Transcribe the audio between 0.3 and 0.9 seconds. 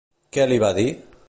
Què li va dir?